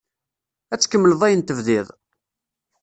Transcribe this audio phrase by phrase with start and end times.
[0.73, 1.87] Ad tkemmleḍ ayen tebdiḍ?